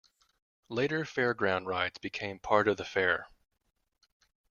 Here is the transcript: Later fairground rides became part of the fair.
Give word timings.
Later 0.67 1.03
fairground 1.03 1.67
rides 1.67 1.99
became 1.99 2.39
part 2.39 2.67
of 2.67 2.75
the 2.77 2.85
fair. 2.85 3.27